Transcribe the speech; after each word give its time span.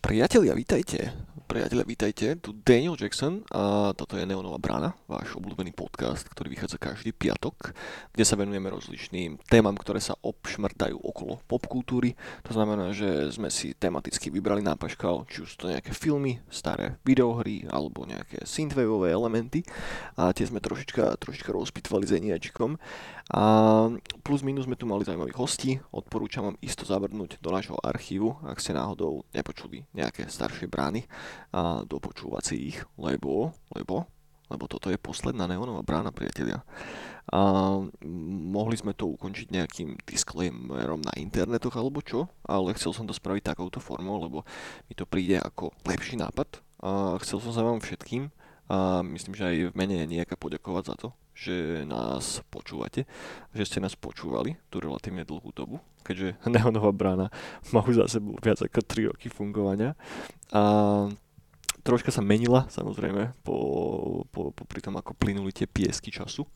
Priatelia, 0.00 0.52
vítajte 0.52 1.12
priatelia, 1.52 1.84
vítajte. 1.84 2.40
Tu 2.40 2.56
Daniel 2.64 2.96
Jackson 2.96 3.44
a 3.52 3.92
toto 3.92 4.16
je 4.16 4.24
Neonová 4.24 4.56
brána, 4.56 4.96
váš 5.04 5.36
obľúbený 5.36 5.76
podcast, 5.76 6.24
ktorý 6.24 6.56
vychádza 6.56 6.80
každý 6.80 7.12
piatok, 7.12 7.76
kde 8.08 8.24
sa 8.24 8.40
venujeme 8.40 8.72
rozličným 8.72 9.36
témam, 9.52 9.76
ktoré 9.76 10.00
sa 10.00 10.16
obšmrtajú 10.24 10.96
okolo 10.96 11.44
popkultúry. 11.44 12.16
To 12.48 12.56
znamená, 12.56 12.96
že 12.96 13.28
sme 13.36 13.52
si 13.52 13.76
tematicky 13.76 14.32
vybrali 14.32 14.64
na 14.64 14.80
či 15.28 15.44
už 15.44 15.60
to 15.60 15.68
nejaké 15.68 15.92
filmy, 15.92 16.40
staré 16.48 16.96
videohry 17.04 17.68
alebo 17.68 18.08
nejaké 18.08 18.48
synthwaveové 18.48 19.12
elementy 19.12 19.60
a 20.16 20.32
tie 20.32 20.48
sme 20.48 20.56
trošička, 20.56 21.20
trošička 21.20 21.52
rozpitvali 21.52 22.08
s 22.08 22.16
Eniačikom. 22.16 22.80
A 23.32 23.44
plus 24.24 24.40
minus 24.40 24.64
sme 24.64 24.76
tu 24.76 24.88
mali 24.88 25.04
zaujímavých 25.04 25.36
hostí, 25.36 25.76
odporúčam 25.92 26.48
vám 26.48 26.56
isto 26.64 26.88
zavrnúť 26.88 27.38
do 27.44 27.48
nášho 27.52 27.76
archívu, 27.80 28.40
ak 28.40 28.56
ste 28.56 28.72
náhodou 28.72 29.28
nepočuli 29.36 29.84
nejaké 29.92 30.26
staršie 30.32 30.64
brány 30.66 31.04
a 31.52 31.84
dopočúvať 31.84 32.42
si 32.42 32.56
ich, 32.72 32.78
lebo, 32.96 33.52
lebo, 33.76 34.08
lebo 34.48 34.64
toto 34.68 34.88
je 34.88 35.00
posledná 35.00 35.44
neonová 35.48 35.84
brána, 35.84 36.12
priatelia. 36.12 36.64
A 37.30 37.40
mohli 38.52 38.74
sme 38.74 38.96
to 38.96 39.12
ukončiť 39.14 39.54
nejakým 39.54 39.94
disclaimerom 40.02 41.00
na 41.04 41.14
internetoch 41.20 41.78
alebo 41.78 42.02
čo, 42.02 42.26
ale 42.42 42.74
chcel 42.74 42.92
som 42.96 43.06
to 43.06 43.14
spraviť 43.14 43.52
takouto 43.52 43.78
formou, 43.78 44.18
lebo 44.18 44.42
mi 44.90 44.94
to 44.98 45.06
príde 45.06 45.38
ako 45.38 45.70
lepší 45.86 46.18
nápad. 46.18 46.60
A 46.82 47.16
chcel 47.22 47.38
som 47.38 47.54
sa 47.54 47.62
vám 47.62 47.78
všetkým 47.78 48.34
a 48.72 49.04
myslím, 49.06 49.36
že 49.36 49.44
aj 49.44 49.56
v 49.70 49.76
mene 49.78 50.02
nejaká 50.08 50.34
poďakovať 50.34 50.84
za 50.88 50.94
to, 50.96 51.08
že 51.32 51.84
nás 51.84 52.40
počúvate, 52.48 53.04
že 53.52 53.68
ste 53.68 53.78
nás 53.78 53.94
počúvali 53.94 54.56
tú 54.72 54.80
relatívne 54.80 55.22
dlhú 55.22 55.52
dobu, 55.54 55.76
keďže 56.02 56.40
Neonová 56.52 56.90
brána 56.90 57.26
má 57.70 57.84
už 57.84 58.02
za 58.02 58.18
sebou 58.18 58.34
viac 58.40 58.58
ako 58.64 58.80
3 58.82 59.10
roky 59.14 59.28
fungovania. 59.30 59.94
A 60.50 61.06
troška 61.82 62.14
sa 62.14 62.22
menila, 62.22 62.70
samozrejme, 62.70 63.34
po, 63.42 63.58
po, 64.30 64.54
po 64.54 64.62
pri 64.64 64.80
tom, 64.82 64.94
ako 64.94 65.18
plynuli 65.18 65.50
tie 65.50 65.66
piesky 65.66 66.14
času. 66.14 66.46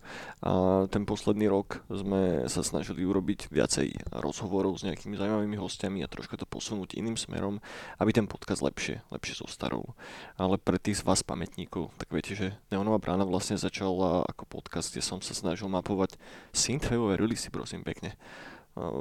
A 0.43 0.87
ten 0.87 1.03
posledný 1.03 1.51
rok 1.51 1.83
sme 1.91 2.47
sa 2.47 2.63
snažili 2.63 3.03
urobiť 3.03 3.51
viacej 3.51 4.15
rozhovorov 4.23 4.79
s 4.79 4.87
nejakými 4.87 5.19
zaujímavými 5.19 5.59
hostiami 5.59 6.01
a 6.07 6.11
troška 6.11 6.39
to 6.39 6.47
posunúť 6.47 6.95
iným 6.95 7.19
smerom, 7.19 7.59
aby 7.99 8.11
ten 8.15 8.31
podcast 8.31 8.63
lepšie, 8.63 9.03
lepšie 9.11 9.43
zostarol. 9.43 9.99
Ale 10.39 10.57
pre 10.63 10.79
tých 10.79 11.03
z 11.03 11.07
vás 11.07 11.27
pamätníkov, 11.27 11.91
tak 11.99 12.09
viete, 12.15 12.39
že 12.39 12.55
Neonová 12.71 13.03
brána 13.03 13.27
vlastne 13.27 13.59
začala 13.59 14.23
ako 14.31 14.47
podcast, 14.47 14.95
kde 14.95 15.03
som 15.03 15.19
sa 15.19 15.35
snažil 15.35 15.67
mapovať 15.67 16.15
synthwaveové 16.55 17.19
releasy, 17.19 17.51
prosím 17.51 17.83
pekne. 17.83 18.15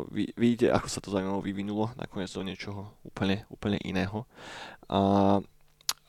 Vy, 0.07 0.31
vidíte, 0.39 0.71
ako 0.71 0.87
sa 0.87 1.03
to 1.03 1.11
zaujímavé 1.11 1.51
vyvinulo 1.51 1.91
nakoniec 1.99 2.31
do 2.31 2.47
niečoho 2.47 2.95
úplne, 3.03 3.43
úplne 3.51 3.75
iného. 3.83 4.23
A 4.87 5.43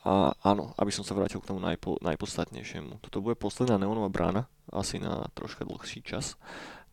a 0.07 0.31
áno, 0.39 0.71
aby 0.79 0.87
som 0.87 1.03
sa 1.03 1.11
vrátil 1.11 1.43
k 1.43 1.51
tomu 1.51 1.59
najpo, 1.59 1.99
najpodstatnejšiemu. 1.99 3.03
Toto 3.03 3.19
bude 3.19 3.35
posledná 3.35 3.75
neonová 3.75 4.07
brána, 4.07 4.47
asi 4.71 5.03
na 5.03 5.27
troška 5.35 5.67
dlhší 5.67 5.99
čas. 5.99 6.39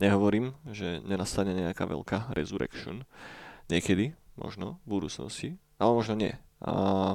Nehovorím, 0.03 0.59
že 0.67 0.98
nenastane 1.07 1.55
nejaká 1.55 1.87
veľká 1.87 2.35
resurrection. 2.35 3.07
Niekedy, 3.70 4.19
možno, 4.35 4.83
v 4.83 4.98
budúcnosti, 4.98 5.48
ale 5.79 5.95
možno 5.95 6.19
nie. 6.19 6.35
A 6.59 7.15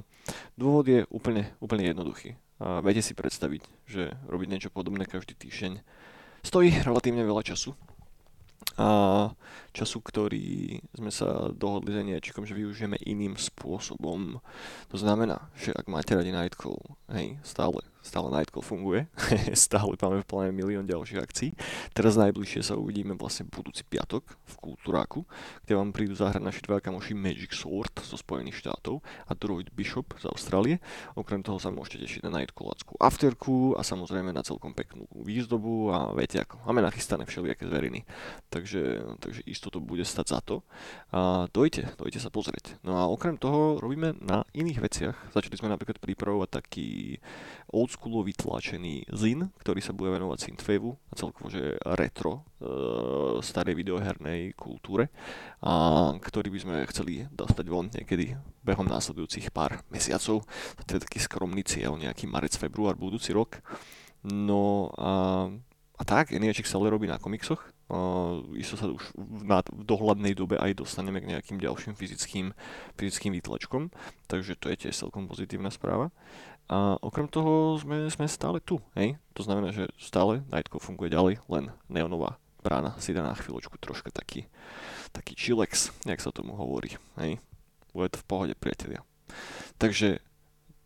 dôvod 0.55 0.87
je 0.87 1.03
úplne, 1.11 1.51
úplne 1.59 1.91
jednoduchý. 1.91 2.39
A 2.63 2.79
viete 2.79 3.03
si 3.03 3.11
predstaviť, 3.11 3.67
že 3.83 4.15
robiť 4.31 4.47
niečo 4.47 4.71
podobné 4.71 5.03
každý 5.03 5.35
týždeň 5.35 5.83
stojí 6.39 6.71
relatívne 6.87 7.27
veľa 7.27 7.43
času 7.43 7.75
a 8.79 8.89
času, 9.75 9.99
ktorý 9.99 10.79
sme 10.95 11.11
sa 11.11 11.51
dohodli 11.51 11.91
s 11.91 11.99
Eniačikom, 11.99 12.47
že 12.47 12.55
využijeme 12.55 12.95
iným 13.03 13.35
spôsobom. 13.35 14.39
To 14.87 14.97
znamená, 14.97 15.51
že 15.59 15.75
ak 15.75 15.91
máte 15.91 16.15
radi 16.15 16.31
Nightcall, 16.31 16.79
hej, 17.11 17.35
stále 17.43 17.83
stále 18.09 18.33
Nightcall 18.33 18.65
funguje, 18.65 19.05
stále 19.53 19.93
máme 20.01 20.25
v 20.25 20.29
pláne 20.29 20.49
milión 20.49 20.89
ďalších 20.89 21.21
akcií. 21.21 21.49
Teraz 21.93 22.17
najbližšie 22.17 22.65
sa 22.65 22.73
uvidíme 22.73 23.13
vlastne 23.13 23.45
budúci 23.45 23.85
piatok 23.85 24.25
v 24.25 24.53
Kultúráku, 24.57 25.29
kde 25.69 25.77
vám 25.77 25.93
prídu 25.93 26.17
zahrať 26.17 26.41
naši 26.41 26.65
dva 26.65 26.81
kamoši 26.81 27.13
Magic 27.13 27.53
Sword 27.53 28.01
zo 28.01 28.17
Spojených 28.17 28.65
štátov 28.65 29.05
a 29.29 29.31
Droid 29.37 29.69
Bishop 29.69 30.17
z 30.17 30.25
Austrálie. 30.25 30.81
Okrem 31.13 31.45
toho 31.45 31.61
sa 31.61 31.69
môžete 31.69 32.09
tešiť 32.09 32.25
na 32.25 32.41
Nightcallackú 32.41 32.97
afterku 32.97 33.77
a 33.77 33.85
samozrejme 33.85 34.33
na 34.33 34.41
celkom 34.41 34.73
peknú 34.73 35.05
výzdobu 35.13 35.93
a 35.93 35.97
viete 36.17 36.41
ako, 36.41 36.65
máme 36.65 36.81
nachystané 36.81 37.29
všelijaké 37.29 37.69
zveriny. 37.69 38.09
Takže, 38.49 39.05
takže 39.21 39.45
isto 39.45 39.69
to 39.69 39.77
bude 39.77 40.01
stať 40.01 40.25
za 40.25 40.39
to. 40.41 40.65
A 41.13 41.45
dojte, 41.53 41.93
dojte 41.99 42.17
sa 42.17 42.33
pozrieť. 42.33 42.81
No 42.81 42.97
a 42.97 43.05
okrem 43.05 43.37
toho 43.37 43.77
robíme 43.77 44.17
na 44.23 44.47
iných 44.57 44.79
veciach. 44.79 45.15
Začali 45.35 45.59
sme 45.59 45.69
napríklad 45.69 46.01
pripravovať 46.01 46.49
taký 46.49 47.19
oldschoolo 47.69 48.25
vytlačený 48.25 49.09
zin, 49.13 49.53
ktorý 49.61 49.79
sa 49.79 49.93
bude 49.93 50.09
venovať 50.13 50.49
synthwaveu 50.49 50.97
a 51.09 51.13
celkovo, 51.13 51.53
že 51.53 51.77
retro 51.97 52.41
e, 52.41 52.41
starej 53.45 53.77
videohernej 53.77 54.57
kultúre 54.57 55.13
a 55.61 56.09
ktorý 56.17 56.49
by 56.49 56.59
sme 56.59 56.75
chceli 56.89 57.29
dostať 57.29 57.65
von 57.69 57.93
niekedy 57.93 58.33
behom 58.65 58.89
následujúcich 58.89 59.53
pár 59.53 59.85
mesiacov. 59.93 60.43
To 60.85 60.89
je 60.89 61.03
taký 61.05 61.21
skromný 61.21 61.61
cieľ, 61.61 61.93
nejaký 61.95 62.25
marec, 62.25 62.57
február 62.57 62.97
budúci 62.97 63.31
rok. 63.31 63.61
No 64.25 64.91
a, 64.97 65.53
a 65.99 66.03
tak, 66.07 66.31
Eniačik 66.31 66.65
sa 66.65 66.79
ale 66.79 66.95
robí 66.95 67.05
na 67.05 67.19
komiksoch, 67.19 67.59
Uh, 67.89 68.45
isto 68.53 68.77
sa 68.77 68.85
už 68.85 69.01
v, 69.17 69.49
na, 69.49 69.65
v 69.65 69.81
dohľadnej 69.81 70.37
dobe 70.37 70.61
aj 70.61 70.77
dostaneme 70.77 71.25
k 71.25 71.33
nejakým 71.33 71.57
ďalším 71.57 71.97
fyzickým, 71.97 72.53
fyzickým 72.93 73.33
výtlačkom, 73.41 73.89
takže 74.29 74.61
to 74.61 74.69
je 74.69 74.85
tiež 74.85 74.93
celkom 74.93 75.25
pozitívna 75.25 75.73
správa. 75.73 76.13
A 76.69 77.01
okrem 77.01 77.25
toho 77.25 77.81
sme, 77.81 78.05
sme 78.13 78.29
stále 78.29 78.61
tu, 78.61 78.77
hej? 78.93 79.17
To 79.33 79.41
znamená, 79.41 79.73
že 79.73 79.89
stále 79.97 80.45
Nightcall 80.53 80.85
funguje 80.85 81.09
ďalej, 81.09 81.41
len 81.49 81.73
neonová 81.89 82.37
brána 82.61 82.93
si 83.01 83.09
dá 83.09 83.25
na 83.25 83.33
chvíľočku 83.33 83.81
troška 83.81 84.13
taký, 84.13 84.45
taký 85.09 85.33
chilex, 85.33 85.89
jak 86.05 86.21
sa 86.21 86.29
tomu 86.29 86.53
hovorí, 86.53 86.93
hej? 87.17 87.41
Bude 87.89 88.13
to 88.13 88.21
v 88.21 88.27
pohode, 88.29 88.53
priatelia. 88.53 89.01
Takže 89.81 90.21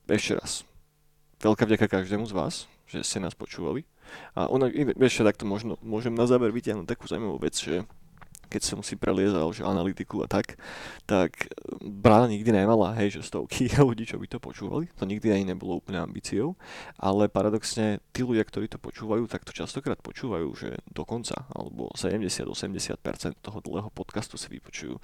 ešte 0.08 0.40
raz, 0.40 0.64
veľká 1.44 1.68
vďaka 1.68 2.00
každému 2.00 2.32
z 2.32 2.32
vás, 2.32 2.56
že 2.88 3.02
ste 3.02 3.24
nás 3.24 3.34
počúvali. 3.34 3.88
A 4.38 4.52
ona, 4.52 4.68
ešte 5.04 5.24
takto 5.24 5.48
možno, 5.48 5.80
môžem 5.82 6.14
na 6.14 6.28
záver 6.28 6.52
vytiahnuť 6.52 6.86
takú 6.86 7.08
zaujímavú 7.08 7.40
vec, 7.42 7.56
že 7.56 7.88
keď 8.54 8.62
som 8.62 8.80
si 8.86 8.94
preliezal 8.94 9.50
že 9.50 9.66
analytiku 9.66 10.22
a 10.22 10.30
tak, 10.30 10.62
tak 11.10 11.50
brána 11.82 12.30
nikdy 12.30 12.54
nemala, 12.54 12.94
hej, 13.02 13.18
že 13.18 13.26
stovky 13.26 13.66
ľudí, 13.82 14.06
čo 14.06 14.22
by 14.22 14.30
to 14.30 14.38
počúvali. 14.38 14.86
To 15.02 15.10
nikdy 15.10 15.34
ani 15.34 15.50
nebolo 15.50 15.82
úplne 15.82 15.98
ambíciou, 15.98 16.54
ale 17.02 17.26
paradoxne 17.26 17.98
tí 18.14 18.22
ľudia, 18.22 18.46
ktorí 18.46 18.70
to 18.70 18.78
počúvajú, 18.78 19.26
tak 19.26 19.42
to 19.42 19.50
častokrát 19.50 19.98
počúvajú, 19.98 20.48
že 20.54 20.70
dokonca, 20.94 21.50
alebo 21.50 21.90
70-80% 21.98 23.42
toho 23.42 23.58
dlhého 23.66 23.90
podcastu 23.90 24.38
si 24.38 24.54
vypočujú. 24.54 25.02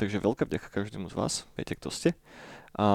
Takže 0.00 0.24
veľká 0.24 0.48
vďaka 0.48 0.72
každému 0.72 1.12
z 1.12 1.14
vás, 1.20 1.44
viete, 1.52 1.76
kto 1.76 1.92
ste. 1.92 2.16
A, 2.76 2.88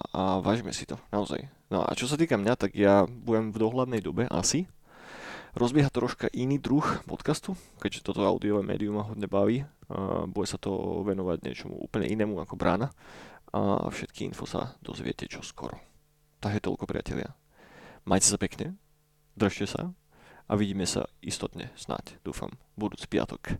a 0.00 0.22
vážime 0.40 0.72
si 0.72 0.88
to, 0.88 0.96
naozaj. 1.12 1.44
No 1.68 1.84
a 1.84 1.92
čo 1.92 2.08
sa 2.08 2.16
týka 2.16 2.40
mňa, 2.40 2.54
tak 2.56 2.72
ja 2.72 3.04
budem 3.04 3.52
v 3.52 3.60
dohľadnej 3.60 4.00
dobe 4.00 4.24
asi 4.32 4.64
rozbieha 5.56 5.88
troška 5.88 6.28
iný 6.36 6.60
druh 6.60 6.84
podcastu, 7.08 7.56
keďže 7.80 8.04
toto 8.04 8.24
audiové 8.28 8.60
médium 8.60 9.00
ma 9.00 9.08
hodne 9.08 9.24
baví. 9.24 9.64
A 9.88 10.28
bude 10.28 10.44
sa 10.44 10.60
to 10.60 11.00
venovať 11.04 11.40
niečomu 11.42 11.80
úplne 11.80 12.08
inému 12.08 12.36
ako 12.44 12.60
brána 12.60 12.92
a 13.56 13.88
všetky 13.88 14.28
info 14.28 14.44
sa 14.44 14.76
dozviete 14.84 15.24
čo 15.24 15.40
skoro. 15.40 15.80
je 16.44 16.60
toľko 16.60 16.84
priatelia. 16.84 17.32
Majte 18.04 18.28
sa 18.28 18.38
pekne, 18.38 18.76
držte 19.34 19.66
sa 19.66 19.96
a 20.46 20.52
vidíme 20.54 20.84
sa 20.84 21.08
istotne 21.24 21.72
snáď, 21.74 22.20
dúfam, 22.22 22.54
budúci 22.78 23.08
piatok 23.10 23.58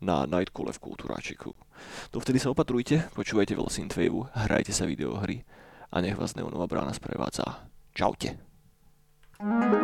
na 0.00 0.24
Nightcole 0.24 0.72
v 0.72 0.82
Kultúráčiku. 0.82 1.52
Dovtedy 2.12 2.40
sa 2.40 2.52
opatrujte, 2.52 3.08
počúvajte 3.12 3.56
veľa 3.56 3.70
synthwave, 3.72 4.28
hrajte 4.32 4.72
sa 4.72 4.88
videohry 4.88 5.44
a 5.92 6.00
nech 6.00 6.16
vás 6.16 6.36
Neonová 6.36 6.66
brána 6.66 6.92
sprevádza. 6.96 7.68
Čaute. 7.94 8.38
thank 9.40 9.72
you 9.72 9.79